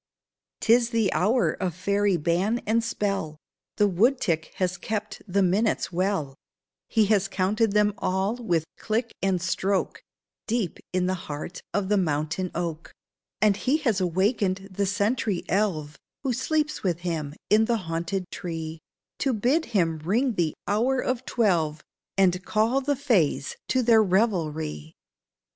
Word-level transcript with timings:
'Tis 0.61 0.89
the 0.89 1.13
hour 1.13 1.51
of 1.51 1.75
fairy 1.75 2.17
ban 2.17 2.57
and 2.65 2.83
spell: 2.83 3.37
The 3.77 3.87
wood 3.87 4.19
tick 4.19 4.51
has 4.55 4.75
kept 4.75 5.21
the 5.27 5.43
minutes 5.43 5.93
well; 5.93 6.33
He 6.89 7.05
has 7.13 7.27
counted 7.27 7.73
them 7.73 7.93
all 7.99 8.35
with 8.37 8.65
click 8.79 9.13
and 9.21 9.39
stroke 9.39 10.01
Deep 10.47 10.79
in 10.91 11.05
the 11.05 11.13
heart 11.29 11.61
of 11.71 11.87
the 11.87 11.97
mountain 11.97 12.49
oak; 12.55 12.91
And 13.41 13.55
he 13.55 13.77
has 13.85 14.01
awakened 14.01 14.69
the 14.71 14.87
sentry 14.87 15.43
elve, 15.47 15.97
Who 16.23 16.33
sleeps 16.33 16.81
with 16.81 17.01
him 17.01 17.35
in 17.51 17.65
the 17.65 17.77
haunted 17.85 18.25
tree, 18.31 18.79
To 19.19 19.33
bid 19.33 19.65
him 19.65 19.99
ring 19.99 20.33
the 20.33 20.55
hour 20.67 20.99
of 20.99 21.25
twelve, 21.25 21.83
And 22.17 22.43
call 22.43 22.81
the 22.81 22.95
fays 22.95 23.55
to 23.67 23.83
their 23.83 24.01
revelry. 24.01 24.95